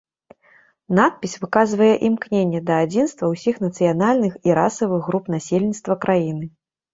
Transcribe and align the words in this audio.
Надпіс 0.99 1.33
выказвае 1.43 1.89
імкненне 2.09 2.61
да 2.69 2.77
адзінства 2.85 3.29
ўсіх 3.33 3.55
нацыянальных 3.65 4.33
і 4.51 4.57
расавых 4.61 5.01
груп 5.11 5.31
насельніцтва 5.35 5.93
краіны. 6.09 6.45